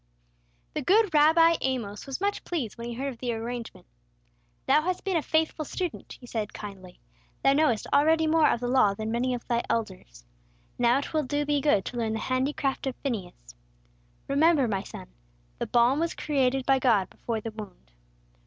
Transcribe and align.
The 0.73 0.81
good 0.81 1.13
Rabbi 1.13 1.57
Amos 1.61 2.07
was 2.07 2.19
much 2.19 2.43
pleased 2.43 2.75
when 2.75 2.87
he 2.87 2.95
heard 2.95 3.13
of 3.13 3.19
the 3.19 3.33
arrangement. 3.33 3.85
"Thou 4.65 4.81
hast 4.81 5.03
been 5.03 5.15
a 5.15 5.21
faithful 5.21 5.63
student," 5.63 6.13
he 6.19 6.25
said, 6.25 6.55
kindly. 6.55 6.99
"Thou 7.43 7.53
knowest 7.53 7.85
already 7.93 8.25
more 8.25 8.49
of 8.49 8.61
the 8.61 8.67
Law 8.67 8.95
than 8.95 9.11
many 9.11 9.35
of 9.35 9.47
thy 9.47 9.61
elders. 9.69 10.25
Now 10.79 10.97
it 10.97 11.13
will 11.13 11.21
do 11.21 11.45
thee 11.45 11.61
good 11.61 11.85
to 11.85 11.97
learn 11.97 12.13
the 12.13 12.17
handicraft 12.19 12.87
of 12.87 12.95
Phineas. 13.03 13.53
Remember, 14.27 14.67
my 14.67 14.81
son, 14.81 15.05
'the 15.59 15.67
balm 15.67 15.99
was 15.99 16.15
created 16.15 16.65
by 16.65 16.79
God 16.79 17.07
before 17.11 17.39
the 17.39 17.51
wound.' 17.51 17.91